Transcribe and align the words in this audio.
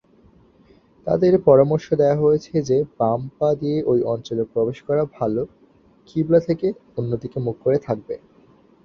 তাদের 1.07 1.33
পরামর্শ 1.47 1.87
দেওয়া 1.93 2.21
হয়েছে 2.23 2.53
যে 2.61 2.77
বাম 2.97 3.21
পা 3.37 3.49
দিয়ে 3.55 3.77
ওই 3.83 3.99
অঞ্চলে 4.13 4.43
প্রবেশ 4.53 4.77
করা 4.87 5.03
ভাল 5.13 5.33
কিবলা 6.07 6.39
থেকে 6.39 6.67
অন্য 6.97 7.11
দিকে 7.23 7.37
মুখ 7.39 7.55
করে 7.63 7.77
থাকবে। 7.87 8.15